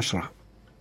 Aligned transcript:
النشرة 0.00 0.30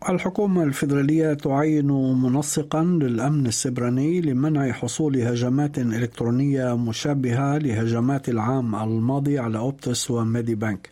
الحكومة 0.09 0.63
الفيدرالية 0.63 1.33
تعين 1.33 1.87
منسقا 2.21 2.83
للأمن 2.83 3.47
السبراني 3.47 4.21
لمنع 4.21 4.71
حصول 4.71 5.17
هجمات 5.17 5.79
إلكترونية 5.79 6.77
مشابهة 6.77 7.57
لهجمات 7.57 8.29
العام 8.29 8.75
الماضي 8.75 9.39
على 9.39 9.57
أوبتس 9.57 10.11
وميدي 10.11 10.55
بانك. 10.55 10.89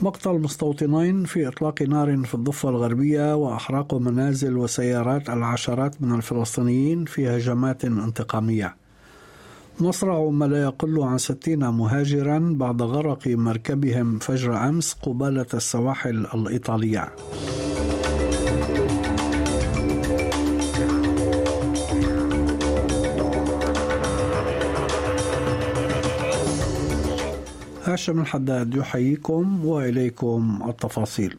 مقتل 0.00 0.30
مستوطنين 0.30 1.24
في 1.24 1.48
إطلاق 1.48 1.82
نار 1.82 2.16
في 2.16 2.34
الضفة 2.34 2.68
الغربية 2.68 3.36
وأحراق 3.36 3.94
منازل 3.94 4.56
وسيارات 4.56 5.30
العشرات 5.30 6.02
من 6.02 6.14
الفلسطينيين 6.14 7.04
في 7.04 7.28
هجمات 7.28 7.84
انتقامية. 7.84 8.76
مصرع 9.80 10.28
ما 10.30 10.44
لا 10.44 10.62
يقل 10.62 11.02
عن 11.02 11.18
ستين 11.18 11.68
مهاجرا 11.68 12.54
بعد 12.56 12.82
غرق 12.82 13.26
مركبهم 13.26 14.18
فجر 14.18 14.68
أمس 14.68 14.92
قبالة 15.02 15.46
السواحل 15.54 16.26
الإيطالية. 16.34 17.08
هاشم 27.84 28.20
الحداد 28.20 28.74
يحييكم 28.74 29.66
وإليكم 29.66 30.62
التفاصيل. 30.68 31.36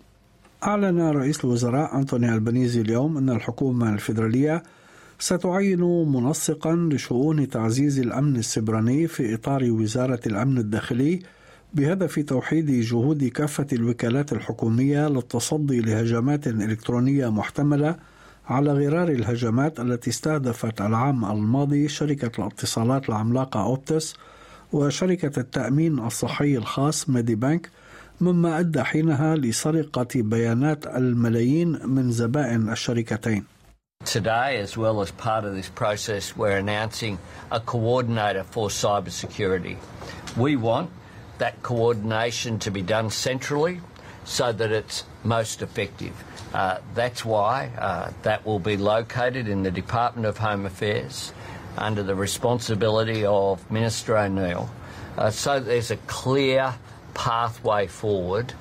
أعلن 0.63 1.01
رئيس 1.01 1.45
الوزراء 1.45 1.97
أنتوني 1.97 2.33
البنيزي 2.33 2.81
اليوم 2.81 3.17
أن 3.17 3.29
الحكومة 3.29 3.93
الفيدرالية 3.93 4.63
ستعين 5.19 5.81
منسقا 6.13 6.75
لشؤون 6.75 7.49
تعزيز 7.49 7.99
الأمن 7.99 8.35
السبراني 8.35 9.07
في 9.07 9.33
إطار 9.33 9.71
وزارة 9.71 10.19
الأمن 10.25 10.57
الداخلي 10.57 11.19
بهدف 11.73 12.19
توحيد 12.19 12.71
جهود 12.71 13.23
كافة 13.23 13.67
الوكالات 13.73 14.33
الحكومية 14.33 15.07
للتصدي 15.07 15.79
لهجمات 15.81 16.47
إلكترونية 16.47 17.29
محتملة 17.29 17.95
على 18.47 18.71
غرار 18.71 19.09
الهجمات 19.09 19.79
التي 19.79 20.09
استهدفت 20.09 20.81
العام 20.81 21.25
الماضي 21.25 21.87
شركة 21.87 22.41
الاتصالات 22.41 23.09
العملاقة 23.09 23.63
أوبتس 23.63 24.15
وشركة 24.73 25.39
التأمين 25.39 25.99
الصحي 25.99 26.57
الخاص 26.57 27.09
ميدي 27.09 27.35
بانك 27.35 27.69
مما 28.21 28.59
أدى 28.59 28.83
حينها 28.83 29.35
لسرقة 29.35 30.07
بيانات 30.15 30.87
الملايين 30.87 31.79
من 31.85 32.11
زبائن 32.11 32.69
الشركتين. 32.69 33.56
Today, 34.07 34.55
as 34.59 34.77
well 34.77 35.01
as 35.01 35.11
part 35.11 35.43
of 35.43 35.53
this 35.53 35.67
process, 35.67 36.33
we're 36.33 36.55
announcing 36.55 37.19
a 37.51 37.59
coordinator 37.59 38.45
for 38.45 38.69
cybersecurity. 38.69 39.75
We 40.37 40.55
want 40.55 40.91
that 41.39 41.61
coordination 41.61 42.57
to 42.59 42.71
be 42.71 42.81
done 42.81 43.09
centrally 43.09 43.81
so 44.23 44.53
that 44.53 44.71
it's 44.71 45.03
most 45.25 45.61
effective. 45.61 46.13
Uh, 46.53 46.77
that's 46.95 47.25
why 47.25 47.69
uh, 47.77 48.11
that 48.21 48.45
will 48.45 48.59
be 48.59 48.77
located 48.77 49.49
in 49.49 49.63
the 49.63 49.71
Department 49.71 50.25
of 50.25 50.37
Home 50.37 50.65
Affairs 50.65 51.33
under 51.77 52.01
the 52.01 52.15
responsibility 52.15 53.25
of 53.25 53.69
Minister 53.69 54.17
O'Neill. 54.17 54.69
Uh, 55.17 55.31
so 55.31 55.59
there's 55.59 55.91
a 55.91 55.97
clear 55.97 56.75
pathway 57.13 57.87
forward, 57.87 58.53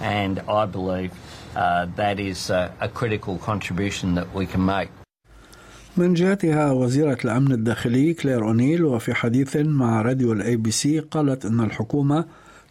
and 0.00 0.40
I 0.40 0.66
believe 0.66 1.12
that 1.54 2.18
is 2.18 2.50
a, 2.50 2.72
a 2.80 2.88
critical 2.88 3.38
contribution 3.38 4.14
that 4.14 4.28
we 4.34 4.46
can 4.46 4.64
make. 4.64 4.90
من 5.96 6.14
جهتها 6.14 6.72
وزيرة 6.72 7.18
الأمن 7.24 7.52
الداخلي 7.52 8.14
كلير 8.14 8.44
أونيل 8.44 8.84
وفي 8.84 9.14
حديث 9.14 9.56
مع 9.56 10.02
راديو 10.02 10.32
ال 10.32 10.56
ABC 10.56 10.98
قالت 11.00 11.44
أن 11.44 11.60
الحكومة 11.60 12.24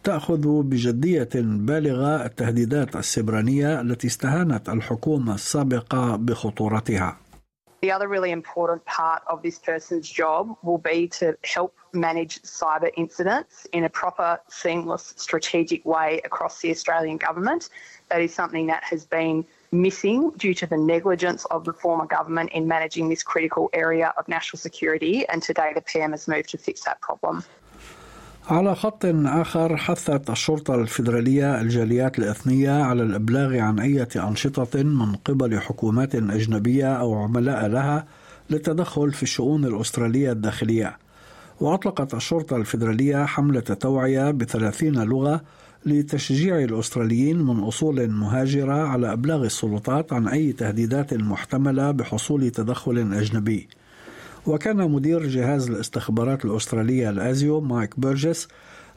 تأخذ 0.04 0.62
بجدية 0.62 1.28
بالغة 1.34 2.26
التهديدات 2.26 2.96
السبرانية 2.96 3.80
التي 3.80 4.06
استهانت 4.06 4.68
الحكومة 4.68 5.34
السابقة 5.34 6.16
بخطورتها. 6.16 7.16
The 7.82 7.92
other 7.92 8.08
really 8.08 8.32
important 8.32 8.84
part 8.86 9.22
of 9.28 9.42
this 9.42 9.58
person's 9.58 10.08
job 10.10 10.56
will 10.62 10.78
be 10.78 11.08
to 11.20 11.36
help 11.44 11.72
manage 11.92 12.42
cyber 12.42 12.90
incidents 12.96 13.66
in 13.72 13.84
a 13.84 13.88
proper, 13.88 14.40
seamless, 14.48 15.14
strategic 15.16 15.84
way 15.84 16.20
across 16.24 16.60
the 16.60 16.70
Australian 16.70 17.16
government. 17.16 17.70
That 18.10 18.20
is 18.20 18.34
something 18.34 18.66
that 18.66 18.84
has 18.84 19.04
been 19.04 19.44
missing 19.72 20.30
due 20.36 20.54
to 20.54 20.66
the 20.66 20.76
negligence 20.76 21.44
of 21.46 21.64
the 21.64 21.72
former 21.72 22.06
government 22.06 22.50
in 22.52 22.66
managing 22.66 23.08
this 23.08 23.22
critical 23.22 23.68
area 23.72 24.14
of 24.16 24.28
national 24.28 24.58
security, 24.58 25.26
and 25.28 25.42
today 25.42 25.72
the 25.74 25.82
PM 25.82 26.12
has 26.12 26.26
moved 26.28 26.48
to 26.50 26.58
fix 26.58 26.84
that 26.84 27.00
problem. 27.00 27.42
على 28.50 28.74
خط 28.74 29.04
آخر 29.26 29.76
حثت 29.76 30.30
الشرطة 30.30 30.74
الفيدرالية 30.74 31.60
الجاليات 31.60 32.18
الإثنية 32.18 32.82
على 32.82 33.02
الإبلاغ 33.02 33.58
عن 33.58 33.78
أي 33.80 34.06
أنشطة 34.16 34.82
من 34.82 35.14
قبل 35.14 35.60
حكومات 35.60 36.14
أجنبية 36.14 36.96
أو 37.00 37.22
عملاء 37.22 37.66
لها 37.66 38.06
للتدخل 38.50 39.12
في 39.12 39.22
الشؤون 39.22 39.64
الأسترالية 39.64 40.32
الداخلية 40.32 40.98
وأطلقت 41.60 42.14
الشرطة 42.14 42.56
الفيدرالية 42.56 43.24
حملة 43.24 43.60
توعية 43.60 44.30
بثلاثين 44.30 45.02
لغة 45.02 45.40
لتشجيع 45.86 46.58
الأستراليين 46.58 47.42
من 47.42 47.60
أصول 47.60 48.10
مهاجرة 48.10 48.72
على 48.72 49.12
إبلاغ 49.12 49.44
السلطات 49.44 50.12
عن 50.12 50.28
أي 50.28 50.52
تهديدات 50.52 51.14
محتملة 51.14 51.90
بحصول 51.90 52.50
تدخل 52.50 52.98
أجنبي. 52.98 53.68
وكان 54.46 54.90
مدير 54.90 55.26
جهاز 55.26 55.70
الاستخبارات 55.70 56.44
الأسترالية 56.44 57.10
الآزيو 57.10 57.60
مايك 57.60 58.00
بيرجس 58.00 58.48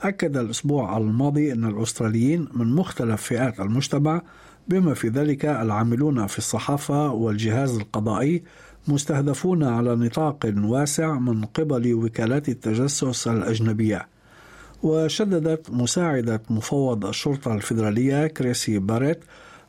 أكد 0.01 0.37
الأسبوع 0.37 0.97
الماضي 0.97 1.53
أن 1.53 1.65
الأستراليين 1.65 2.47
من 2.53 2.75
مختلف 2.75 3.21
فئات 3.21 3.59
المجتمع 3.59 4.21
بما 4.67 4.93
في 4.93 5.07
ذلك 5.07 5.45
العاملون 5.45 6.27
في 6.27 6.37
الصحافة 6.37 7.11
والجهاز 7.11 7.75
القضائي 7.77 8.43
مستهدفون 8.87 9.63
على 9.63 9.95
نطاق 9.95 10.53
واسع 10.57 11.13
من 11.19 11.45
قبل 11.45 11.93
وكالات 11.93 12.49
التجسس 12.49 13.27
الأجنبية 13.27 14.07
وشددت 14.83 15.69
مساعدة 15.69 16.41
مفوض 16.49 17.05
الشرطة 17.05 17.53
الفيدرالية 17.53 18.27
كريسي 18.27 18.79
باريت 18.79 19.19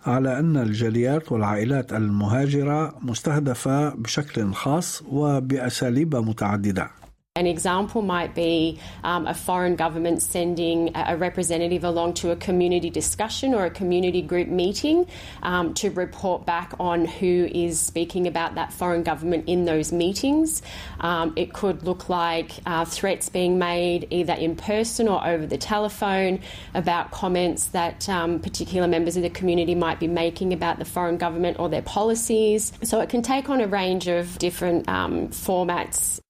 على 0.06 0.38
أن 0.38 0.56
الجاليات 0.56 1.32
والعائلات 1.32 1.92
المهاجرة 1.92 2.94
مستهدفة 3.02 3.88
بشكل 3.88 4.52
خاص 4.52 5.02
وبأساليب 5.08 6.16
متعددة. 6.16 7.01
An 7.34 7.46
example 7.46 8.02
might 8.02 8.34
be 8.34 8.78
um, 9.02 9.26
a 9.26 9.32
foreign 9.32 9.74
government 9.74 10.20
sending 10.20 10.94
a 10.94 11.16
representative 11.16 11.82
along 11.82 12.12
to 12.14 12.30
a 12.30 12.36
community 12.36 12.90
discussion 12.90 13.54
or 13.54 13.64
a 13.64 13.70
community 13.70 14.20
group 14.20 14.48
meeting 14.48 15.06
um, 15.42 15.72
to 15.72 15.88
report 15.92 16.44
back 16.44 16.74
on 16.78 17.06
who 17.06 17.48
is 17.50 17.80
speaking 17.80 18.26
about 18.26 18.56
that 18.56 18.70
foreign 18.70 19.02
government 19.02 19.48
in 19.48 19.64
those 19.64 19.92
meetings. 19.92 20.60
Um, 21.00 21.32
it 21.34 21.54
could 21.54 21.84
look 21.84 22.10
like 22.10 22.52
uh, 22.66 22.84
threats 22.84 23.30
being 23.30 23.58
made 23.58 24.08
either 24.10 24.34
in 24.34 24.54
person 24.54 25.08
or 25.08 25.26
over 25.26 25.46
the 25.46 25.56
telephone 25.56 26.38
about 26.74 27.12
comments 27.12 27.64
that 27.68 28.10
um, 28.10 28.40
particular 28.40 28.86
members 28.86 29.16
of 29.16 29.22
the 29.22 29.30
community 29.30 29.74
might 29.74 29.98
be 29.98 30.06
making 30.06 30.52
about 30.52 30.78
the 30.78 30.84
foreign 30.84 31.16
government 31.16 31.58
or 31.58 31.70
their 31.70 31.80
policies. 31.80 32.74
So 32.82 33.00
it 33.00 33.08
can 33.08 33.22
take 33.22 33.48
on 33.48 33.62
a 33.62 33.66
range 33.66 34.06
of 34.06 34.38
different 34.38 34.86
um, 34.86 35.28
formats. 35.28 36.21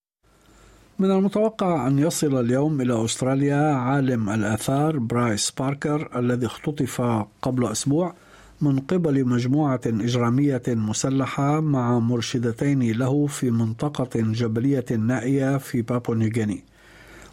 من 0.99 1.11
المتوقع 1.11 1.87
أن 1.87 1.99
يصل 1.99 2.39
اليوم 2.39 2.81
إلى 2.81 3.05
أستراليا 3.05 3.75
عالم 3.75 4.29
الآثار 4.29 4.99
برايس 4.99 5.51
باركر 5.51 6.19
الذي 6.19 6.45
اختطف 6.45 7.01
قبل 7.41 7.67
أسبوع 7.67 8.13
من 8.61 8.79
قبل 8.79 9.25
مجموعة 9.25 9.81
إجرامية 9.85 10.61
مسلحة 10.67 11.59
مع 11.59 11.99
مرشدتين 11.99 12.91
له 12.91 13.27
في 13.27 13.51
منطقة 13.51 14.09
جبلية 14.15 14.85
نائية 14.99 15.57
في 15.57 15.81
بابو 15.81 16.13
نيوغيني. 16.13 16.63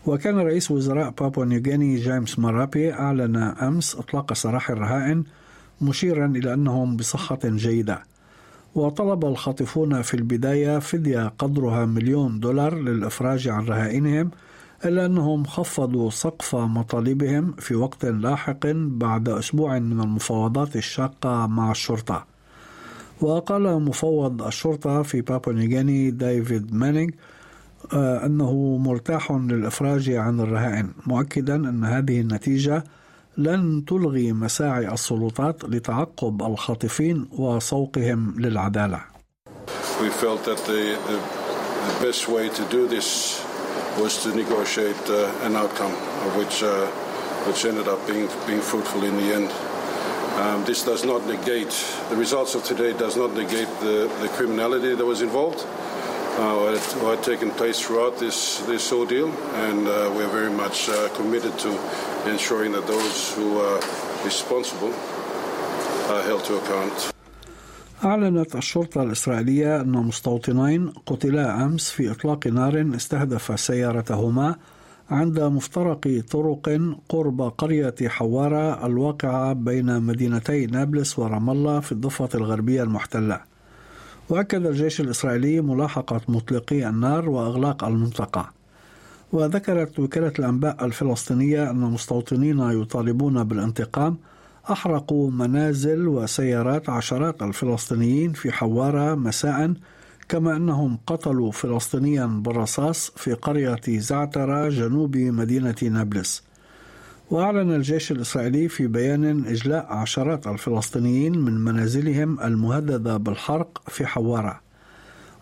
وكان 0.06 0.38
رئيس 0.38 0.70
وزراء 0.70 1.10
بابو 1.10 1.44
نيوغيني 1.44 1.96
جيمس 1.96 2.38
مارابي 2.38 2.92
أعلن 2.92 3.36
أمس 3.36 3.94
إطلاق 3.94 4.32
سراح 4.32 4.70
الرهائن 4.70 5.24
مشيرا 5.80 6.26
إلى 6.26 6.54
أنهم 6.54 6.96
بصحة 6.96 7.38
جيدة. 7.44 8.09
وطلب 8.74 9.24
الخاطفون 9.24 10.02
في 10.02 10.14
البداية 10.14 10.78
فدية 10.78 11.32
قدرها 11.38 11.86
مليون 11.86 12.40
دولار 12.40 12.74
للإفراج 12.74 13.48
عن 13.48 13.64
رهائنهم 13.66 14.30
إلا 14.84 15.06
أنهم 15.06 15.44
خفضوا 15.44 16.10
سقف 16.10 16.54
مطالبهم 16.56 17.52
في 17.52 17.74
وقت 17.74 18.04
لاحق 18.04 18.66
بعد 18.74 19.28
أسبوع 19.28 19.78
من 19.78 20.00
المفاوضات 20.00 20.76
الشاقة 20.76 21.46
مع 21.46 21.70
الشرطة. 21.70 22.26
وقال 23.20 23.82
مفوض 23.82 24.42
الشرطة 24.42 25.02
في 25.02 25.20
بابا 25.20 25.52
نيغاني 25.52 26.10
ديفيد 26.10 26.74
مانينغ 26.74 27.10
أنه 27.92 28.76
مرتاح 28.76 29.32
للإفراج 29.32 30.10
عن 30.10 30.40
الرهائن 30.40 30.88
مؤكدا 31.06 31.54
أن 31.54 31.84
هذه 31.84 32.20
النتيجة 32.20 32.84
لن 33.38 33.84
تلغي 33.84 34.32
مساعي 34.32 34.92
السلطات 34.92 35.64
لتعقب 35.64 36.42
الخاطفين 36.42 37.28
وسوقهم 37.32 38.34
للعدالة. 38.40 39.00
We 40.00 40.08
felt 40.08 40.44
that 40.44 40.58
the, 40.66 40.98
the, 41.08 41.18
the 41.88 42.06
best 42.06 42.28
way 42.28 42.48
to 42.48 42.64
do 42.70 42.88
this 42.88 43.44
was 43.98 44.22
to 44.22 44.28
negotiate 44.34 45.04
uh, 45.08 45.46
an 45.46 45.56
outcome 45.56 45.92
of 46.26 46.36
which 46.36 46.62
uh, 46.62 46.86
which 47.46 47.64
ended 47.64 47.88
up 47.88 48.00
being 48.06 48.28
being 48.46 48.60
fruitful 48.60 49.02
in 49.04 49.16
the 49.16 49.34
end. 49.38 49.50
Um, 50.40 50.64
this 50.64 50.82
does 50.84 51.04
not 51.04 51.26
negate, 51.26 51.74
the 52.08 52.16
results 52.16 52.54
of 52.54 52.64
today 52.64 52.92
does 52.96 53.16
not 53.16 53.34
negate 53.34 53.68
the, 53.80 53.96
the 54.22 54.28
criminality 54.36 54.94
that 54.94 55.04
was 55.04 55.20
involved, 55.20 55.60
uh, 56.38 56.54
what 57.02 57.16
had 57.16 57.22
taken 57.22 57.50
place 57.50 57.80
throughout 57.80 58.18
this, 58.18 58.60
this 58.66 58.92
ordeal, 58.92 59.30
and 59.66 59.86
uh, 59.88 60.12
we're 60.14 60.28
very 60.28 60.50
much 60.50 60.88
uh, 60.88 61.08
committed 61.18 61.58
to 61.58 61.70
ensuring 62.26 62.72
that 62.72 62.86
those 62.86 63.34
who 63.34 63.58
are 63.58 63.80
responsible 64.24 64.92
are 66.12 66.22
held 66.22 66.44
to 66.44 66.56
account. 66.56 67.12
أعلنت 68.04 68.56
الشرطة 68.56 69.02
الإسرائيلية 69.02 69.80
أن 69.80 69.92
مستوطنين 69.92 70.92
قتلا 71.06 71.64
أمس 71.64 71.90
في 71.90 72.10
إطلاق 72.10 72.46
نار 72.46 72.92
استهدف 72.96 73.60
سيارتهما 73.60 74.56
عند 75.10 75.40
مفترق 75.40 76.22
طرق 76.30 76.80
قرب 77.08 77.42
قرية 77.58 77.94
حوارة 78.06 78.86
الواقعة 78.86 79.52
بين 79.52 80.02
مدينتي 80.02 80.66
نابلس 80.66 81.18
ورام 81.18 81.50
الله 81.50 81.80
في 81.80 81.92
الضفة 81.92 82.28
الغربية 82.34 82.82
المحتلة. 82.82 83.49
وأكد 84.30 84.66
الجيش 84.66 85.00
الإسرائيلي 85.00 85.60
ملاحقة 85.60 86.20
مطلقي 86.28 86.88
النار 86.88 87.28
وإغلاق 87.28 87.84
المنطقة. 87.84 88.50
وذكرت 89.32 89.98
وكالة 89.98 90.32
الأنباء 90.38 90.84
الفلسطينية 90.84 91.70
أن 91.70 91.76
مستوطنين 91.76 92.58
يطالبون 92.60 93.44
بالانتقام 93.44 94.18
أحرقوا 94.70 95.30
منازل 95.30 96.08
وسيارات 96.08 96.88
عشرات 96.90 97.42
الفلسطينيين 97.42 98.32
في 98.32 98.52
حوارة 98.52 99.14
مساء 99.14 99.74
كما 100.28 100.56
أنهم 100.56 100.98
قتلوا 101.06 101.52
فلسطينيا 101.52 102.26
بالرصاص 102.26 103.12
في 103.16 103.32
قرية 103.32 103.80
زعترة 103.88 104.68
جنوب 104.68 105.16
مدينة 105.16 105.74
نابلس 105.82 106.42
وأعلن 107.30 107.74
الجيش 107.74 108.12
الإسرائيلي 108.12 108.68
في 108.68 108.86
بيان 108.86 109.46
إجلاء 109.46 109.86
عشرات 109.92 110.46
الفلسطينيين 110.46 111.38
من 111.38 111.64
منازلهم 111.64 112.40
المهددة 112.40 113.16
بالحرق 113.16 113.82
في 113.88 114.06
حوارة 114.06 114.60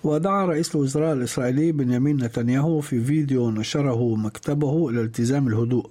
ودعا 0.05 0.46
رئيس 0.46 0.76
الوزراء 0.76 1.12
الإسرائيلي 1.12 1.73
بنيامين 1.73 2.17
نتنياهو 2.25 2.81
في 2.81 3.05
فيديو 3.05 3.50
نشره 3.50 4.17
مكتبه 4.17 4.88
إلى 4.90 5.00
التزام 5.00 5.49
الهدوء 5.49 5.90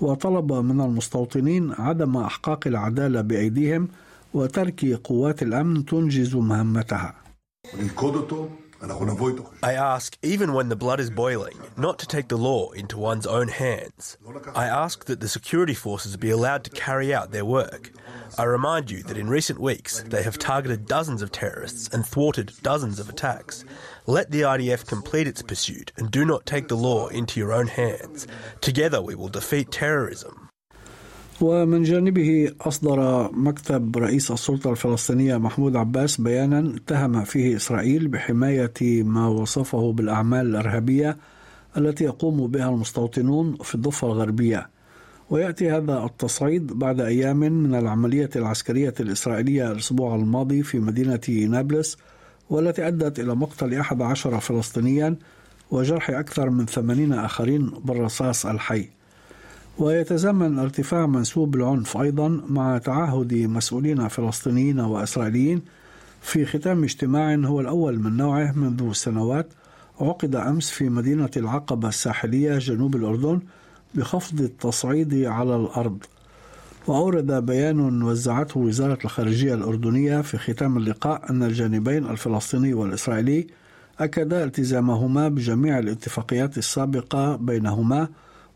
وطلب 0.00 0.52
من 0.52 0.80
المستوطنين 0.80 1.72
عدم 1.72 2.16
إحقاق 2.16 2.66
العدالة 2.66 3.20
بأيديهم 3.20 3.88
وترك 4.34 4.84
قوات 5.04 5.42
الأمن 5.42 5.84
تنجز 5.84 6.36
مهمتها. 6.36 7.14
I 9.62 9.72
ask, 9.72 10.16
even 10.22 10.52
when 10.52 10.68
the 10.68 10.76
blood 10.76 11.00
is 11.00 11.10
boiling, 11.10 11.58
not 11.76 11.98
to 11.98 12.06
take 12.06 12.28
the 12.28 12.36
law 12.36 12.70
into 12.70 12.96
one's 12.96 13.26
own 13.26 13.48
hands. 13.48 14.16
I 14.54 14.66
ask 14.66 15.04
that 15.06 15.18
the 15.20 15.28
security 15.28 15.74
forces 15.74 16.16
be 16.16 16.30
allowed 16.30 16.62
to 16.64 16.70
carry 16.70 17.12
out 17.12 17.32
their 17.32 17.44
work. 17.44 17.90
I 18.38 18.44
remind 18.44 18.90
you 18.90 19.02
that 19.04 19.16
in 19.16 19.28
recent 19.28 19.58
weeks 19.60 20.02
they 20.02 20.22
have 20.22 20.38
targeted 20.38 20.86
dozens 20.86 21.22
of 21.22 21.32
terrorists 21.32 21.88
and 21.88 22.06
thwarted 22.06 22.52
dozens 22.62 23.00
of 23.00 23.08
attacks. 23.08 23.64
Let 24.06 24.30
the 24.30 24.42
IDF 24.42 24.86
complete 24.86 25.26
its 25.26 25.42
pursuit 25.42 25.90
and 25.96 26.10
do 26.10 26.24
not 26.24 26.46
take 26.46 26.68
the 26.68 26.76
law 26.76 27.08
into 27.08 27.40
your 27.40 27.52
own 27.52 27.66
hands. 27.66 28.28
Together 28.60 29.02
we 29.02 29.16
will 29.16 29.28
defeat 29.28 29.72
terrorism. 29.72 30.37
ومن 31.40 31.82
جانبه 31.82 32.52
أصدر 32.60 33.30
مكتب 33.32 33.96
رئيس 33.96 34.30
السلطة 34.30 34.70
الفلسطينية 34.70 35.36
محمود 35.36 35.76
عباس 35.76 36.20
بيانا 36.20 36.76
اتهم 36.76 37.24
فيه 37.24 37.56
إسرائيل 37.56 38.08
بحماية 38.08 39.02
ما 39.02 39.28
وصفه 39.28 39.92
بالأعمال 39.92 40.46
الإرهابية 40.46 41.16
التي 41.76 42.04
يقوم 42.04 42.46
بها 42.46 42.68
المستوطنون 42.68 43.56
في 43.62 43.74
الضفة 43.74 44.06
الغربية. 44.06 44.68
ويأتي 45.30 45.70
هذا 45.70 46.04
التصعيد 46.04 46.72
بعد 46.72 47.00
أيام 47.00 47.36
من 47.36 47.74
العملية 47.74 48.30
العسكرية 48.36 48.94
الإسرائيلية 49.00 49.72
الأسبوع 49.72 50.14
الماضي 50.14 50.62
في 50.62 50.78
مدينة 50.78 51.20
نابلس 51.48 51.98
والتي 52.50 52.88
أدت 52.88 53.20
إلى 53.20 53.34
مقتل 53.34 53.74
11 53.74 54.40
فلسطينيا 54.40 55.16
وجرح 55.70 56.10
أكثر 56.10 56.50
من 56.50 56.66
80 56.66 57.12
آخرين 57.12 57.70
بالرصاص 57.84 58.46
الحي. 58.46 58.88
ويتزامن 59.78 60.58
ارتفاع 60.58 61.06
منسوب 61.06 61.54
العنف 61.56 61.96
أيضا 61.96 62.28
مع 62.48 62.78
تعهد 62.78 63.34
مسؤولين 63.34 64.08
فلسطينيين 64.08 64.80
وإسرائيليين 64.80 65.62
في 66.22 66.46
ختام 66.46 66.84
اجتماع 66.84 67.34
هو 67.34 67.60
الأول 67.60 67.98
من 67.98 68.16
نوعه 68.16 68.52
منذ 68.52 68.92
سنوات 68.92 69.48
عقد 70.00 70.34
أمس 70.36 70.70
في 70.70 70.88
مدينة 70.88 71.30
العقبة 71.36 71.88
الساحلية 71.88 72.58
جنوب 72.58 72.96
الأردن 72.96 73.40
بخفض 73.94 74.40
التصعيد 74.40 75.24
على 75.24 75.56
الأرض. 75.56 75.98
وأورد 76.86 77.46
بيان 77.46 78.02
وزعته 78.02 78.60
وزارة 78.60 78.98
الخارجية 79.04 79.54
الأردنية 79.54 80.20
في 80.20 80.38
ختام 80.38 80.76
اللقاء 80.76 81.30
أن 81.30 81.42
الجانبين 81.42 82.06
الفلسطيني 82.06 82.74
والإسرائيلي 82.74 83.46
أكدا 84.00 84.44
التزامهما 84.44 85.28
بجميع 85.28 85.78
الاتفاقيات 85.78 86.58
السابقة 86.58 87.36
بينهما 87.36 88.08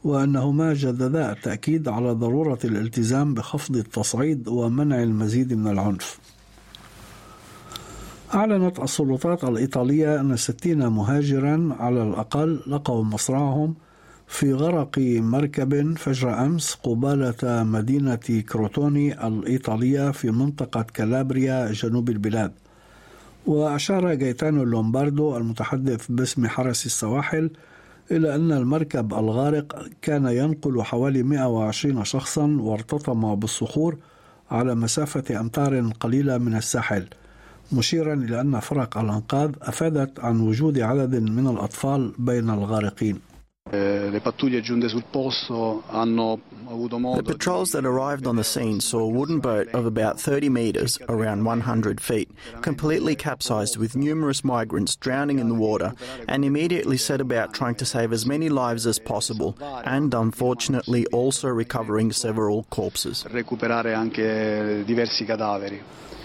وأنهما 0.04 0.75
جددا 0.75 1.32
التأكيد 1.32 1.88
على 1.88 2.10
ضرورة 2.12 2.58
الالتزام 2.64 3.34
بخفض 3.34 3.76
التصعيد 3.76 4.49
ومنع 4.49 5.02
المزيد 5.02 5.52
من 5.54 5.70
العنف. 5.70 6.19
أعلنت 8.34 8.81
السلطات 8.81 9.44
الإيطالية 9.44 10.20
أن 10.20 10.37
60 10.37 10.87
مهاجرا 10.87 11.76
على 11.81 12.02
الأقل 12.02 12.60
لقوا 12.66 13.04
مصرعهم 13.04 13.75
في 14.26 14.52
غرق 14.54 14.99
مركب 14.99 15.99
فجر 15.99 16.44
أمس 16.46 16.75
قبالة 16.75 17.62
مدينة 17.64 18.16
كروتوني 18.52 19.26
الإيطالية 19.26 20.10
في 20.10 20.31
منطقة 20.31 20.82
كالابريا 20.82 21.72
جنوب 21.72 22.10
البلاد 22.10 22.52
وأشار 23.46 24.14
جايتانو 24.14 24.64
لومباردو 24.64 25.37
المتحدث 25.37 26.06
باسم 26.08 26.46
حرس 26.46 26.87
السواحل 26.87 27.50
إلى 28.10 28.34
أن 28.34 28.52
المركب 28.52 29.14
الغارق 29.14 29.88
كان 30.02 30.26
ينقل 30.26 30.82
حوالي 30.82 31.22
120 31.22 32.04
شخصا 32.04 32.56
وارتطم 32.60 33.34
بالصخور 33.34 33.96
على 34.50 34.74
مسافة 34.74 35.41
أمتار 35.41 35.91
قليلة 36.00 36.38
من 36.38 36.55
الساحل 36.56 37.06
مشيرا 37.72 38.15
إلى 38.15 38.41
أن 38.41 38.60
فرق 38.60 38.98
الأنقاذ 38.98 39.50
أفادت 39.62 40.20
عن 40.20 40.41
وجود 40.41 40.79
عدد 40.79 41.15
من 41.15 41.46
الأطفال 41.46 42.12
بين 42.19 42.50
الغارقين. 42.50 43.19
Le 43.69 44.21
pattuglie 44.23 44.61
giunte 44.61 44.87
sul 44.87 45.04
posto 45.11 45.83
hanno 45.87 46.40
avuto 46.69 46.97
modo 46.99 47.21
The 47.21 47.33
patrols 47.33 47.71
that 47.71 47.85
arrived 47.85 48.26
on 48.26 48.37
the 48.37 48.44
scene 48.44 48.80
saw 48.80 48.99
a 48.99 49.07
wooden 49.07 49.40
boat 49.42 49.68
of 49.73 49.85
about 49.85 50.21
30 50.21 50.47
metres, 50.49 50.97
around 51.09 51.44
100 51.44 51.99
feet, 51.99 52.30
completely 52.61 53.14
capsized 53.14 53.76
with 53.78 53.97
numerous 53.97 54.45
migrants 54.45 54.95
drowning 54.95 55.40
in 55.40 55.49
the 55.49 55.56
water 55.56 55.94
and 56.30 56.45
immediately 56.45 56.95
set 56.95 57.19
about 57.19 57.54
trying 57.54 57.76
to 57.76 57.85
save 57.85 58.14
as 58.14 58.26
many 58.26 58.47
lives 58.47 58.87
as 58.87 58.99
possible 58.99 59.57
and 59.83 60.14
unfortunately 60.14 61.06
also 61.07 61.49
recovering 61.49 62.14
several 62.14 62.66
corpses. 62.69 63.26
recuperare 63.28 63.94
anche 63.94 64.83
diversi 64.85 65.26
cadaveri. 65.26 65.81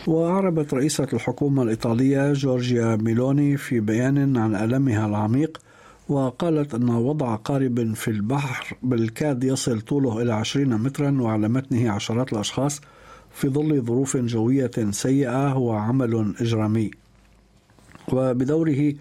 وأعربت 0.06 0.74
رئيسة 0.74 1.08
الحكومة 1.12 1.62
الإيطالية 1.62 2.32
جورجيا 2.32 2.96
ميلوني 2.96 3.56
في 3.56 3.80
بيان 3.80 4.36
عن 4.36 4.54
ألمها 4.54 5.06
العميق 5.06 5.58
وقالت 6.09 6.73
أن 6.75 6.89
وضع 6.89 7.35
قارب 7.35 7.93
في 7.93 8.07
البحر 8.11 8.77
بالكاد 8.83 9.43
يصل 9.43 9.81
طوله 9.81 10.21
إلى 10.21 10.33
20 10.33 10.77
مترا 10.81 11.21
وعلى 11.21 11.47
متنه 11.49 11.91
عشرات 11.91 12.33
الأشخاص 12.33 12.81
في 13.31 13.49
ظل 13.49 13.81
ظروف 13.81 14.17
جوية 14.17 14.71
سيئة 14.91 15.47
هو 15.47 15.71
عمل 15.73 16.33
إجرامي. 16.41 16.91
وبدوره 18.13 18.93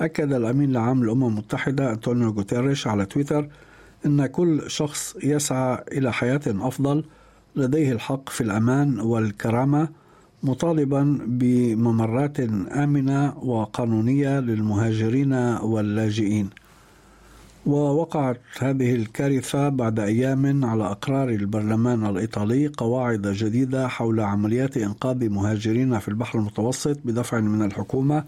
أكد 0.00 0.32
الأمين 0.32 0.70
العام 0.70 1.04
للأمم 1.04 1.26
المتحدة 1.26 1.90
أنطونيو 1.92 2.30
غوتيريش 2.30 2.86
على 2.86 3.06
تويتر 3.06 3.48
أن 4.06 4.26
كل 4.26 4.62
شخص 4.70 5.16
يسعى 5.22 5.84
إلى 5.92 6.12
حياة 6.12 6.40
أفضل 6.46 7.04
لديه 7.56 7.92
الحق 7.92 8.28
في 8.28 8.40
الأمان 8.40 9.00
والكرامة 9.00 9.88
مطالبا 10.44 11.18
بممرات 11.26 12.40
آمنة 12.70 13.38
وقانونية 13.38 14.40
للمهاجرين 14.40 15.32
واللاجئين 15.62 16.50
ووقعت 17.66 18.40
هذه 18.58 18.94
الكارثة 18.94 19.68
بعد 19.68 20.00
أيام 20.00 20.64
على 20.64 20.84
أقرار 20.84 21.28
البرلمان 21.28 22.06
الإيطالي 22.06 22.68
قواعد 22.68 23.26
جديدة 23.26 23.88
حول 23.88 24.20
عمليات 24.20 24.76
إنقاذ 24.76 25.28
مهاجرين 25.28 25.98
في 25.98 26.08
البحر 26.08 26.38
المتوسط 26.38 26.98
بدفع 27.04 27.40
من 27.40 27.62
الحكومة 27.62 28.24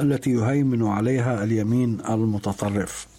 التي 0.00 0.30
يهيمن 0.30 0.82
عليها 0.86 1.44
اليمين 1.44 1.98
المتطرف. 2.10 3.11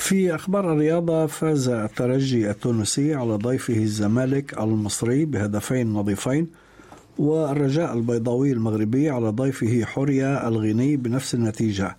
في 0.00 0.34
أخبار 0.34 0.72
الرياضة 0.72 1.26
فاز 1.26 1.68
الترجي 1.68 2.50
التونسي 2.50 3.14
على 3.14 3.34
ضيفه 3.34 3.76
الزمالك 3.76 4.58
المصري 4.58 5.24
بهدفين 5.24 5.92
نظيفين 5.92 6.48
والرجاء 7.18 7.94
البيضاوي 7.94 8.52
المغربي 8.52 9.10
على 9.10 9.28
ضيفه 9.28 9.84
حوريا 9.84 10.48
الغيني 10.48 10.96
بنفس 10.96 11.34
النتيجة. 11.34 11.96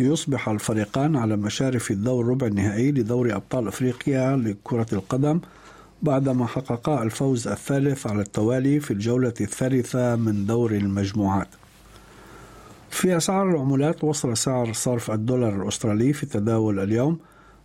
ليصبح 0.00 0.48
الفريقان 0.48 1.16
على 1.16 1.36
مشارف 1.36 1.90
الدور 1.90 2.26
ربع 2.26 2.46
النهائي 2.46 2.92
لدوري 2.92 3.34
أبطال 3.34 3.68
أفريقيا 3.68 4.36
لكرة 4.36 4.86
القدم 4.92 5.40
بعدما 6.02 6.46
حققا 6.46 7.02
الفوز 7.02 7.48
الثالث 7.48 8.06
على 8.06 8.20
التوالي 8.20 8.80
في 8.80 8.90
الجولة 8.90 9.34
الثالثة 9.40 10.16
من 10.16 10.46
دور 10.46 10.72
المجموعات. 10.72 11.48
في 12.96 13.16
أسعار 13.16 13.50
العملات 13.50 14.04
وصل 14.04 14.36
سعر 14.36 14.72
صرف 14.72 15.10
الدولار 15.10 15.62
الأسترالي 15.62 16.12
في 16.12 16.22
التداول 16.22 16.80
اليوم 16.80 17.18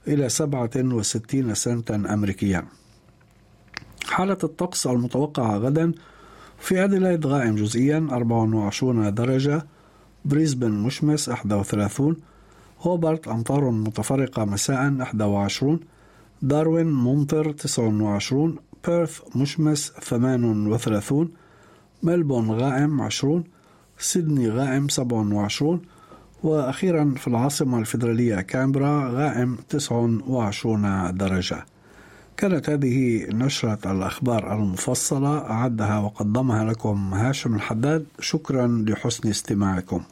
إلى 0.07 0.29
67 0.29 1.53
سنتا 1.53 1.95
أمريكيا. 1.95 2.65
حالة 4.05 4.37
الطقس 4.43 4.87
المتوقعة 4.87 5.57
غدا 5.57 5.91
في 6.59 6.83
أديلايد 6.83 7.25
غائم 7.25 7.55
جزئيا 7.55 8.07
24 8.11 9.13
درجة 9.13 9.65
بريسبن 10.25 10.71
مشمس 10.71 11.29
31 11.29 12.15
هوبرت 12.81 13.27
أمطار 13.27 13.69
متفرقة 13.69 14.45
مساء 14.45 14.93
21 14.99 15.79
داروين 16.41 16.87
ممطر 16.87 17.51
29 17.51 18.55
بيرث 18.87 19.21
مشمس 19.35 19.91
38 19.91 21.29
ملبون 22.03 22.51
غائم 22.51 23.01
20 23.01 23.43
سيدني 24.01 24.49
غائم 24.49 24.89
27 24.89 25.81
وأخيرا 26.43 27.13
في 27.17 27.27
العاصمة 27.27 27.79
الفيدرالية 27.79 28.41
كامبرا 28.41 29.09
غائم 29.09 29.57
29 29.69 31.17
درجة. 31.17 31.65
كانت 32.37 32.69
هذه 32.69 33.25
نشرة 33.29 33.91
الأخبار 33.91 34.53
المفصلة 34.53 35.37
أعدها 35.37 35.99
وقدمها 35.99 36.65
لكم 36.65 37.13
هاشم 37.13 37.55
الحداد. 37.55 38.05
شكرا 38.19 38.85
لحسن 38.87 39.29
استماعكم. 39.29 40.03